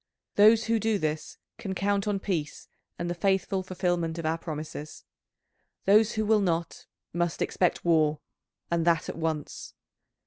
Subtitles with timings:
[0.33, 2.67] Those who do this can count on peace
[2.97, 5.03] and the faithful fulfilment of our promises;
[5.85, 8.19] those who will not, must expect war,
[8.71, 9.75] and that at once.